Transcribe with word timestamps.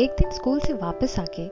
एक 0.00 0.10
दिन 0.10 0.30
स्कूल 0.30 0.60
से 0.60 0.72
वापस 0.72 1.18
आके 1.18 1.42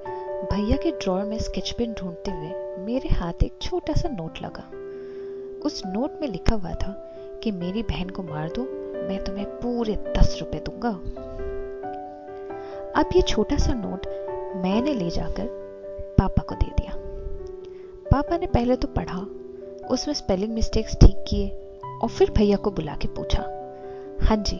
भैया 0.53 0.77
के 0.77 0.91
ड्रॉर 0.91 1.25
में 1.25 1.39
स्केच 1.39 1.71
पेन 1.71 1.93
ढूंढते 1.93 2.31
हुए 2.31 2.85
मेरे 2.85 3.09
हाथ 3.09 3.43
एक 3.43 3.53
छोटा 3.63 3.93
सा 3.93 4.09
नोट 4.09 4.39
लगा। 4.43 4.63
उस 5.67 5.83
नोट 5.87 6.21
में 6.21 6.29
लिखा 6.29 6.55
हुआ 6.55 6.73
था 6.75 6.93
कि 7.43 7.51
मेरी 7.51 7.83
बहन 7.83 8.11
को 8.11 8.23
मार 8.23 8.49
दो, 8.49 8.63
मैं 9.09 9.25
तुम्हें 9.25 9.47
पूरे 9.47 9.97
दस 10.19 10.37
रुपए 10.41 10.59
दूँगा। 10.59 10.91
अब 13.01 13.11
ये 13.17 13.23
छोटा 13.23 13.57
सा 13.57 13.75
नोट 13.75 14.07
मैंने 14.57 14.95
ले 14.95 15.11
जाकर 15.11 15.49
पापा 16.19 16.43
को 16.43 16.55
दे 16.55 16.71
दिया। 16.71 16.95
पापा 18.11 18.39
ने 18.39 18.47
पहले 18.47 18.77
तो 18.77 18.89
पढ़ा 18.89 19.19
उसमें 19.91 20.15
स्पेलिंग 20.15 20.55
मिस्टेक्स 20.55 20.97
ठीक 20.97 21.25
किए 21.29 21.49
और 22.03 22.09
फिर 22.09 22.31
भैया 22.31 22.57
को 22.57 22.71
बुला 22.71 22.97
के 22.97 23.09
पूछा 23.09 23.43
हाँ 24.23 24.37
जी, 24.37 24.57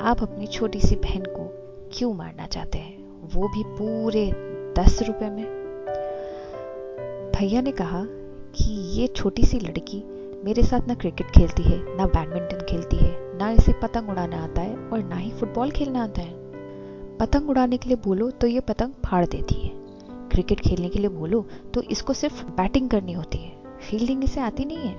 आप 0.00 0.22
अपनी 0.22 0.46
छोटी 0.46 0.80
सी 0.80 0.96
बहन 0.96 1.22
को 1.28 1.65
क्यों 1.96 2.14
मारना 2.14 2.46
चाहते 2.46 2.78
हैं? 2.78 3.28
वो 3.34 3.48
भी 3.48 3.62
पूरे 3.66 4.30
दस 4.78 5.02
रुपए 5.02 5.30
में। 5.30 5.44
भैया 7.36 7.60
ने 7.60 7.70
कहा 7.72 8.04
कि 8.54 8.74
ये 9.00 9.06
छोटी 9.06 9.44
सी 9.44 9.58
लड़की 9.58 10.02
मेरे 10.44 10.62
साथ 10.62 10.88
ना 10.88 10.94
क्रिकेट 10.94 11.26
खेलती 11.26 11.62
है, 11.62 11.96
ना 11.96 12.06
बैडमिंटन 12.06 12.66
खेलती 12.66 12.96
है, 12.96 13.38
ना 13.38 13.50
इसे 13.50 13.72
पतंग 13.72 14.10
उड़ाना 14.10 14.36
आता 14.36 14.62
है 14.62 14.76
और 14.76 15.02
ना 15.04 15.16
ही 15.16 15.30
फुटबॉल 15.30 15.70
खेलना 15.70 16.04
आता 16.04 16.22
है। 16.22 16.34
पतंग 17.18 17.50
उड़ाने 17.50 17.76
के 17.76 17.88
लिए 17.88 17.98
बोलो 18.04 18.30
तो 18.30 18.46
ये 18.46 18.60
पतंग 18.60 18.92
फाड़ 19.06 19.26
देती 19.26 19.54
है। 19.54 19.72
क्रिकेट 20.28 20.60
खेलने 20.60 20.88
के 20.88 20.98
लिए 20.98 21.08
बोलो 21.08 21.44
तो 21.74 21.82
इसको 21.82 22.12
सिर्फ़ 22.12 22.44
बैटिंग 22.44 22.90
करनी 22.90 23.12
होती 23.12 23.38
है। 23.38 23.78
फील्डिंग 23.78 24.24
इसे 24.24 24.40
आती 24.40 24.64
नहीं 24.64 24.78
है। 24.78 24.96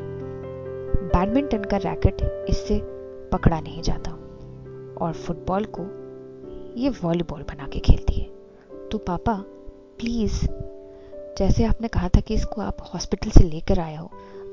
बैडमिंटन 1.08 1.64
का 1.64 1.77
रैकेट 1.77 2.46
इससे 2.50 2.82
पकड़ा 3.30 3.60
नहीं 3.62 3.82
जाता। 3.82 4.12
और 5.02 5.14
फुटबॉल 5.14 5.66
को 5.66 6.07
ये 6.77 6.90
वॉलीबॉल 6.90 7.41
बना 7.41 7.68
के 7.68 7.79
खेलती 7.79 8.13
है। 8.13 8.90
तो 8.90 8.98
पापा 8.98 9.34
प्लीज़ 9.99 10.46
जैसे 11.38 11.63
आपने 11.63 11.88
कहा 11.88 12.07
था 12.07 12.21
कि 12.21 12.34
इसको 12.34 12.62
आप 12.62 12.77
हॉस्पिटल 12.93 13.29
से 13.29 13.43
लेकर 13.43 13.79
आए 13.79 13.96
हो 13.96 14.05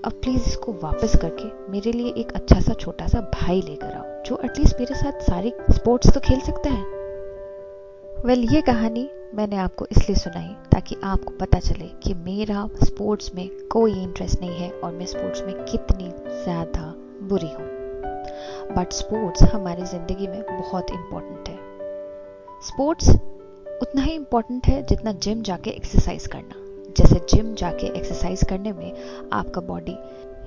अब 0.05 0.13
प्लीज़ 0.13 0.49
इसको 0.49 0.73
वापस 0.73 1.17
करके 1.17 1.73
मेरे 1.73 1.93
लिए 1.93 2.13
एक 2.13 2.33
अच्छा 2.33 2.61
सा 2.61 2.75
छोटा 2.75 3.07
सा 3.07 3.21
भाई 3.35 3.61
लेकर 3.61 3.93
आओ 3.93 4.23
जो 4.23 4.39
एटलीस्ट 4.45 4.81
मेरे 4.81 4.95
साथ 4.95 5.21
सारे 5.21 5.53
स्पोर्ट्स 5.71 6.13
तो 6.15 6.21
खेल 6.21 6.41
सकते 6.41 6.69
हैं। 6.69 6.85
वेल 8.27 8.41
well, 8.41 8.55
ये 8.55 8.63
कहानी 8.63 9.09
मैंने 9.35 9.57
आपको 9.57 9.87
इसलिए 9.91 10.17
सुनाई 10.17 10.55
ताकि 10.73 10.97
आपको 11.05 11.33
पता 11.37 11.59
चले 11.59 11.89
कि 12.03 12.15
मेरा 12.15 12.69
स्पोर्ट्स 12.85 13.35
में 13.35 13.49
कोई 13.73 13.93
इंटरेस्ट 14.03 14.41
नहीं 14.41 14.59
है 14.59 14.71
और 14.71 14.93
मैं 14.93 15.07
स्पोर्ट्स 15.07 15.43
में 15.43 15.55
कितनी 15.65 16.11
ज़्यादा 16.45 16.95
बुरी 17.29 17.53
हूँ। 17.53 17.69
बट 18.77 18.93
स्पोर्ट्स 18.93 19.43
हमारी 19.43 19.83
ज़िंदगी 19.83 20.27
में 20.27 20.43
बहुत 20.43 20.91
इम्पोर्टेंट 20.91 21.49
है। 21.49 21.74
स्पोर्ट्स 22.65 23.09
उतना 23.11 24.03
ही 24.03 24.13
इम्पोर्टेंट 24.15 24.67
है 24.67 24.83
जितना 24.83 25.13
जिम 25.23 25.43
जाके 25.43 25.71
एक्सरसाइज 25.71 26.27
करना। 26.27 26.63
जैसे 26.99 27.19
जिम 27.31 27.55
जाके 27.55 27.87
एक्सरसाइज 27.87 28.45
करने 28.51 28.73
में 28.73 29.29
आपका 29.33 29.61
बॉडी 29.61 29.97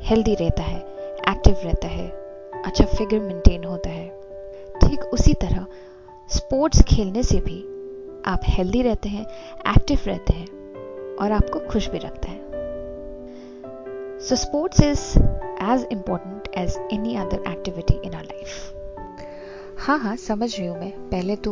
हेल्दी 0.03 0.33
रहता 0.35 0.63
है 0.63 0.79
एक्टिव 1.29 1.55
रहता 1.63 1.87
है 1.87 2.07
अच्छा 2.63 2.85
फिगर 2.85 3.19
मेंटेन 3.19 3.63
होता 3.63 3.89
है। 3.89 4.07
ठीक 4.81 5.03
उसी 5.13 5.33
तरह 5.33 5.65
स्पोर्ट्स 6.29 6.81
खेलने 6.89 7.23
से 7.23 7.39
भी 7.39 7.59
आप 8.25 8.41
हेल्दी 8.47 8.81
रहते 8.81 9.09
हैं 9.09 9.25
एक्टिव 9.75 9.99
रहते 10.05 10.33
हैं 10.33 11.15
और 11.15 11.31
आपको 11.31 11.59
खुश 11.69 11.89
भी 11.89 11.97
रखता 11.97 12.31
है। 12.31 12.39
So 14.19 14.35
sports 14.35 14.81
is 14.81 15.03
as 15.63 15.87
important 15.91 16.47
as 16.57 16.77
any 16.93 17.15
other 17.15 17.51
activity 17.51 17.99
in 18.05 18.13
our 18.13 18.23
life 18.23 18.73
हाँ 19.79 19.97
हाँ 19.99 20.15
समझ 20.15 20.57
रही 20.57 20.67
हूँ 20.67 20.79
मैं। 20.79 20.91
पहले 21.09 21.35
तो 21.35 21.51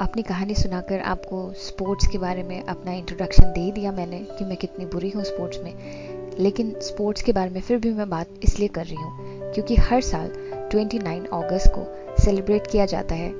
अपनी 0.00 0.22
कहानी 0.22 0.54
सुनाकर 0.54 1.00
आपको 1.00 1.52
स्पोर्ट्स 1.56 2.06
के 2.06 2.18
बारे 2.18 2.42
में 2.42 2.62
अपना 2.62 2.92
इंट्रोडक्शन 2.92 3.52
दे 3.52 3.70
दिया 3.72 3.92
मैंने 3.92 4.18
कि 4.38 4.44
मैं 4.44 4.56
कितनी 4.56 4.86
बुरी 4.86 5.10
हूँ 5.10 5.24
स्पोर्ट्स 5.24 5.58
में। 5.58 6.38
लेकिन 6.38 6.74
स्पोर्ट्स 6.80 7.22
के 7.22 7.32
बारे 7.32 7.50
में 7.50 7.60
फिर 7.60 7.78
भी 7.78 7.92
मैं 7.92 8.08
बात 8.10 8.28
इसलिए 8.42 8.68
कर 8.68 8.86
रही 8.86 8.96
हूँ 8.96 9.52
क्योंकि 9.52 9.76
हर 9.76 10.00
साल 10.00 10.30
29 10.74 11.26
अगस्त 11.32 11.72
को 11.74 11.84
सेलिब्रेट 12.24 12.66
किया 12.66 12.86
जाता 12.86 13.14
है 13.14 13.32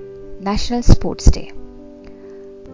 नेशनल 0.44 0.80
स्पोर्ट्स 0.82 1.28
डे 1.28 1.46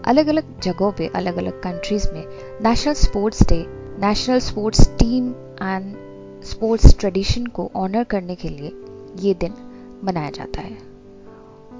अलग 0.06 0.28
अलग 0.28 0.60
जगहों 0.60 0.92
पे 0.92 1.06
अलग 1.14 1.36
अलग 1.36 1.62
कंट्रीज़ 1.62 2.12
में 2.12 2.24
national 2.62 2.94
sports 2.94 3.42
day 3.42 3.64
national 4.06 4.38
sports 4.38 4.88
team 4.88 5.30
and 5.62 5.96
sports 6.44 6.98
tradition 6.98 7.46
को 7.46 7.70
ऑनर 7.76 8.04
करने 8.04 8.34
के 8.34 8.48
लिए 8.48 8.72
ये 9.18 9.34
दिन 9.34 9.54
मनाया 10.04 10.30
जाता 10.30 10.60
है। 10.60 10.87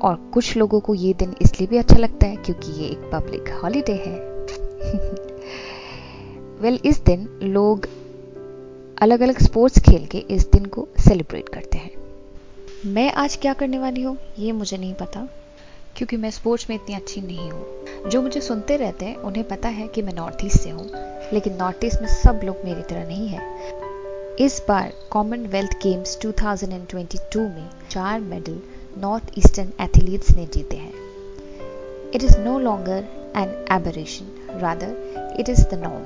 और 0.03 0.31
कुछ 0.35 0.57
लोगों 0.57 0.81
को 0.81 0.95
ये 0.95 1.13
दिन 1.15 1.35
इसलिए 1.43 1.69
भी 1.69 1.77
अच्छा 1.77 1.97
लगता 1.97 2.27
है 2.27 2.37
क्योंकि 2.37 2.73
ये 2.73 2.89
एक 2.89 3.11
पब्लिक 3.13 3.49
हॉलीडे 3.63 3.93
है। 3.93 4.19
वेल 6.61 6.77
well, 6.77 6.87
इस 6.87 7.01
दिन 7.01 7.29
लोग 7.43 7.89
अलग 9.03 9.21
अलग 9.21 9.39
स्पोर्ट्स 9.39 9.79
खेल 9.79 10.07
के 10.07 10.19
इस 10.19 10.47
दिन 10.47 10.65
को 10.65 10.89
सेलिब्रेट 11.09 11.49
करते 11.49 11.79
हैं। 11.79 11.91
मैं 12.87 13.13
आज 13.13 13.37
क्या 13.37 13.53
करने 13.53 13.79
वाली 13.79 14.03
हूँ 14.03 14.19
ये 14.39 14.53
मुझे 14.53 14.77
नहीं 14.77 14.95
पता 14.95 15.29
क्योंकि 15.97 16.17
मैं 16.17 16.31
स्पोर्ट्स 16.31 16.71
में 16.71 16.77
इतनी 16.77 16.95
अच्छी 16.95 17.21
नहीं 17.21 17.51
हूँ। 17.51 18.11
जो 18.11 18.23
मुझे 18.23 18.41
सुनते 18.41 18.77
रहते 18.77 19.05
हैं 19.05 19.17
उन्हें 19.17 19.49
पता 19.49 19.69
है 19.69 19.89
कि 19.89 20.03
मैं 20.03 20.15
नॉर्थ 20.15 20.45
ईस्ट 20.45 20.59
से 20.59 20.71
हूँ 20.71 20.91
लेकिन 21.33 21.57
नॉर्थ 21.57 21.85
ईस्ट 21.85 22.01
में 22.03 22.09
सब 22.09 22.41
लोग 22.45 22.57
मेरी 22.65 22.83
तरह 22.83 23.07
नहीं 23.07 23.29
है। 23.29 23.41
इस 24.37 24.63
बार 24.69 24.93
कॉमनवेल्थ 25.11 25.73
गेम्स 25.73 26.19
2022 26.27 27.37
में 27.37 27.71
चार 27.91 28.21
मेडल 28.21 28.61
नॉर्थ 28.97 29.33
ईस्टर्न 29.39 29.73
एथलीट्स 29.81 30.31
ने 30.37 30.47
जीते 30.47 30.77
हैं। 30.77 30.93
It 32.15 32.23
is 32.25 32.39
no 32.39 32.59
longer 32.59 33.05
an 33.37 33.49
aberration 33.73 34.59
rather 34.61 35.37
it 35.41 35.49
is 35.49 35.65
the 35.65 35.79
norm 35.83 36.05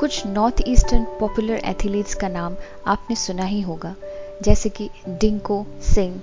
कुछ 0.00 0.26
नॉर्थ 0.26 0.62
ईस्टर्न 0.68 1.04
पॉपुलर 1.20 1.60
एथलीट्स 1.64 2.14
का 2.14 2.28
नाम 2.28 2.56
आपने 2.86 3.16
सुना 3.16 3.44
ही 3.44 3.60
होगा, 3.60 3.94
जैसे 4.42 4.68
कि 4.68 4.88
Dingko 5.08 5.64
Singh 5.94 6.20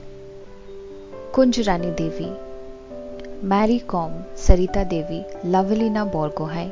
Kunjarani 1.60 1.92
Devi 2.02 2.30
Mary 3.48 3.80
Kom 3.88 4.22
Sarita 4.38 4.84
Devi 4.84 5.24
Lovlina 5.52 6.06
Borgohain 6.06 6.72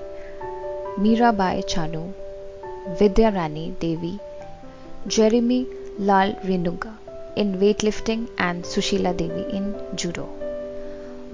Mirabai 0.99 1.61
Chanu 1.69 2.01
Vidyarani 3.29 3.69
Devi 3.81 4.17
Jeremy 5.07 5.65
Lalrinnunga 6.45 6.97
in 7.37 7.55
weightlifting 7.83 8.27
and 8.41 8.63
Sushila 8.63 9.13
Devi 9.13 9.57
in 9.57 9.73
judo 9.93 10.27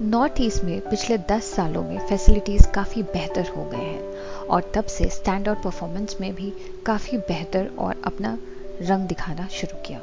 north 0.02 0.40
east 0.40 0.64
में 0.64 0.80
पिछले 0.80 1.18
10 1.18 1.42
सालों 1.42 1.82
में 1.82 1.98
फैसिलिटीज़ 2.08 2.66
काफ़ी 2.68 3.02
बेहतर 3.02 3.48
हो 3.48 3.64
गए 3.64 3.76
हैं 3.76 4.46
और 4.46 4.72
तब 4.74 4.84
से 4.84 5.08
स्टैंड 5.08 5.48
आउट 5.48 5.62
परफॉर्मेंस 5.62 6.16
में 6.20 6.34
भी 6.34 6.52
काफ़ी 6.86 7.18
बेहतर 7.18 7.70
और 7.78 8.02
अपना 8.04 8.38
रंग 8.82 9.08
दिखाना 9.08 9.46
शुरू 9.46 9.78
किया। 9.86 10.00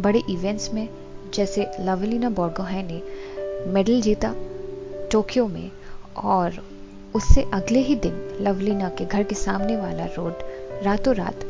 बड़े 0.00 0.22
इवेंट्स 0.30 0.72
में 0.72 0.88
जैसे 1.34 1.70
लवलीना 1.80 2.30
बोर्गोहाई 2.30 2.82
ने 2.82 3.02
मेडल 3.72 4.00
जीता 4.00 4.34
टोक्यो 5.12 5.46
में 5.46 5.70
और 6.16 6.62
उससे 7.14 7.42
अगले 7.52 7.80
ही 7.80 7.94
दिन 7.94 8.38
लवलीना 8.40 8.88
के 8.88 9.04
घर 9.04 9.22
के 9.22 9.34
सामने 9.34 9.76
वाला 9.76 10.04
रोड 10.04 10.34
रातों 10.82 11.14
रात 11.14 11.44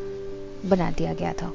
बना 0.65 0.91
दिया 0.91 1.13
गया 1.13 1.33
था। 1.33 1.51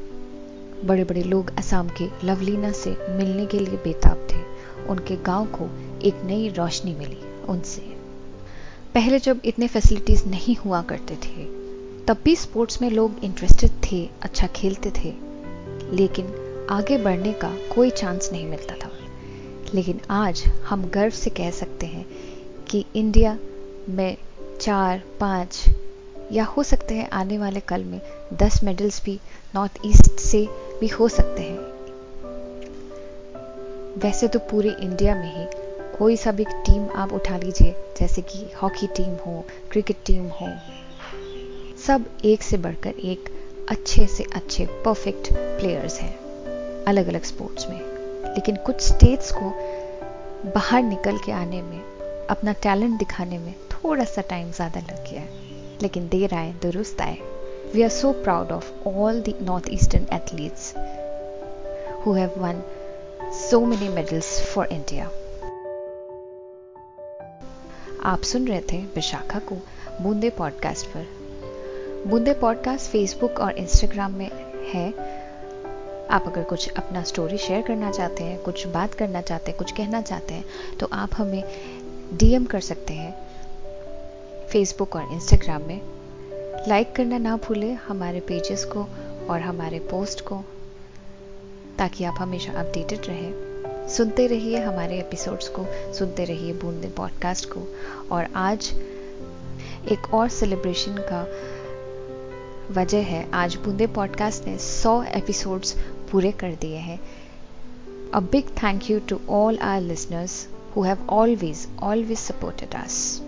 बड़े 0.84 1.04
बड़े 1.04 1.22
लोग 1.22 1.58
असम 1.58 1.90
के 2.02 2.26
लवलीना 2.26 2.72
से 2.72 2.90
मिलने 2.90 3.46
के 3.46 3.58
लिए 3.58 3.74
बेताब 3.74 4.28
थे। 4.30 4.38
उनके 4.86 5.16
गाँव 5.16 5.46
को 5.46 5.70
एक 6.00 6.14
नई 6.24 6.48
रोशनी 6.48 6.94
मिली 6.94 7.42
उनसे। 7.44 7.80
पहले 8.94 9.18
जब 9.18 9.40
इतने 9.44 9.68
फैसिलिटीज़ 9.68 10.26
नहीं 10.26 10.56
हुआ 10.56 10.82
करते 10.82 11.14
थे, 11.14 11.44
तब 12.04 12.16
भी 12.24 12.36
स्पोर्ट्स 12.36 12.82
में 12.82 12.90
लोग 12.90 13.12
इंटरेस्टेड 13.24 13.70
थे 13.70 14.10
अच्छा 14.22 14.46
खेलते 14.46 14.90
थे। 14.90 15.14
लेकिन 15.96 16.34
आगे 16.70 16.98
बढ़ने 16.98 17.32
का 17.32 17.56
कोई 17.74 17.90
चांस 17.90 18.28
नहीं 18.32 18.46
मिलता 18.46 18.74
था। 18.74 18.90
लेकिन 19.74 20.00
आज 20.10 20.44
हम 20.68 20.84
गर्व 20.84 21.10
से 21.10 21.30
कह 21.30 21.50
सकते 21.50 21.86
हैं 21.86 22.06
कि 22.68 22.84
इंडिया 22.96 23.38
में 23.88 24.16
चार, 24.60 25.02
पाँच 25.20 25.64
या 26.32 26.44
हो 26.44 26.62
सकते 26.62 26.94
हैं 26.94 27.10
आने 27.10 27.38
वाले 27.38 27.60
कल 27.60 27.84
में 27.84 28.00
दस 28.32 28.64
मेडल्स 28.64 29.04
भी 29.04 29.20
नॉर्थ 29.54 29.78
ईस्ट 29.86 30.20
से 30.20 30.67
भी 30.80 30.88
हो 30.88 31.08
सकते 31.08 31.42
हैं। 31.42 31.66
वैसे 33.98 34.28
तो 34.28 34.38
पूरे 34.50 34.70
इंडिया 34.80 35.14
में 35.14 35.34
ही 35.36 35.46
कोई 35.98 36.16
सा 36.16 36.32
भी 36.32 36.44
टीम 36.44 36.88
आप 36.96 37.12
उठा 37.12 37.36
लीजिए, 37.36 37.74
जैसे 38.00 38.22
कि 38.22 38.38
हॉकी 38.62 38.86
टीम 38.86 39.14
हो, 39.16 39.44
क्रिकेट 39.70 39.96
टीम 40.06 40.26
हो, 40.30 40.48
सब 41.86 42.04
एक 42.24 42.42
से 42.42 42.56
बढ़कर 42.56 43.00
एक 43.04 43.28
अच्छे 43.68 44.06
से 44.06 44.24
अच्छे 44.34 44.66
परफेक्ट 44.84 45.32
प्लेयर्स 45.32 45.98
हैं 46.00 46.84
अलग 46.84 47.08
अलग 47.08 47.22
स्पोर्ट्स 47.22 47.68
में। 47.68 47.80
लेकिन 48.34 48.56
कुछ 48.56 48.80
स्टेट्स 48.80 49.32
को 49.32 49.50
बाहर 50.54 50.82
निकल 50.82 51.18
के 51.18 51.32
आने 51.32 51.62
में, 51.62 51.80
अपना 52.26 52.52
टैलेंट 52.52 52.98
दिखाने 52.98 53.38
में 53.38 53.52
थोड़ा 53.72 54.04
सा 54.04 54.22
टाइम 54.22 54.50
ज़्यादा 54.50 54.80
लग 54.80 55.10
गया 55.10 55.20
है। 55.20 55.28
लेकिन 55.82 56.08
देर 56.08 56.34
आए 56.34 56.52
दुरुस्त 56.52 57.00
आए। 57.00 57.18
We 57.74 57.82
are 57.84 57.90
so 57.90 58.10
proud 58.14 58.50
of 58.50 58.68
all 58.86 59.20
the 59.20 59.34
Northeastern 59.40 60.06
athletes 60.10 60.72
who 62.02 62.14
have 62.14 62.36
won 62.36 62.62
so 63.40 63.60
many 63.66 63.88
medals 63.88 64.30
for 64.52 64.64
India. 64.76 65.08
आप 68.02 68.22
सुन 68.22 68.48
रहे 68.48 68.60
थे 68.60 68.78
विशाखा 68.94 69.38
को 69.38 69.56
बूंदे 70.00 70.30
पॉडकास्ट 70.30 70.86
पर। 70.86 71.06
बूंदे 72.06 72.34
पॉडकास्ट 72.34 72.90
फेसबुक 72.90 73.40
और 73.40 73.58
इंस्टाग्राम 73.58 74.12
में 74.12 74.30
है। 74.72 74.88
आप 76.10 76.24
अगर 76.26 76.42
कुछ 76.42 76.68
अपना 76.76 77.02
स्टोरी 77.02 77.38
शेयर 77.38 77.62
करना 77.62 77.90
चाहते 77.90 78.24
हैं, 78.24 78.42
कुछ 78.42 78.66
बात 78.66 78.94
करना 78.94 79.20
चाहते 79.20 79.50
हैं, 79.50 79.58
कुछ 79.58 79.72
कहना 79.72 80.02
चाहते 80.02 80.34
हैं 80.34 80.44
तो 80.80 80.88
आप 80.92 81.10
हमें 81.14 81.42
डीएम 82.14 82.44
कर 82.44 82.60
सकते 82.60 82.94
हैं 82.94 83.14
फेसबुक 84.48 84.96
और 84.96 85.12
इंस्टाग्राम 85.12 85.62
में। 85.62 85.80
लाइक 86.68 86.96
करना 86.96 87.18
ना 87.18 87.36
भूलें 87.36 87.74
हमारे 87.74 88.20
पेजेस 88.20 88.64
को 88.64 88.82
और 89.30 89.40
हमारे 89.40 89.78
पोस्ट 89.78 90.20
को 90.20 90.44
ताकि 91.78 92.04
आप 92.04 92.14
हमेशा 92.18 92.52
अपडेटेड 92.52 93.06
रहें। 93.06 93.88
सुनते 93.88 94.26
रहिए 94.26 94.60
हमारे 94.60 94.98
एपिसोड्स 94.98 95.48
को 95.48 95.94
सुनते 95.94 96.24
रहिए 96.24 96.52
बूंदे 96.52 96.88
पॉडकास्ट 96.88 97.48
को। 97.48 97.60
और 98.12 98.28
आज 98.34 98.70
एक 99.92 100.14
और 100.14 100.28
सेलिब्रेशन 100.28 100.96
का 100.98 101.22
वजह 102.70 103.02
है 103.02 103.30
आज 103.30 103.56
बूंदे 103.56 103.86
पॉडकास्ट 103.86 104.44
ने 104.44 104.58
100 104.58 105.02
एपिसोड्स 105.04 105.74
पूरे 106.12 106.32
कर 106.32 106.52
दिए 106.52 106.76
हैं। 106.76 107.00
A 108.14 108.20
big 108.20 108.48
thank 108.48 108.90
you 108.90 109.00
to 109.00 109.20
all 109.28 109.58
our 109.58 109.80
listeners 109.80 110.48
who 110.74 110.82
have 110.82 110.98
always, 111.08 111.66
always 111.82 112.18
supported 112.18 112.74
us. 112.84 113.27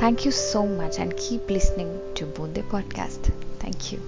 Thank 0.00 0.24
you 0.24 0.32
so 0.32 0.66
much 0.66 0.98
and 0.98 1.16
keep 1.16 1.48
listening 1.48 2.02
to 2.14 2.26
Bunde 2.26 2.64
Podcast. 2.64 3.32
Thank 3.60 3.92
you. 3.92 4.02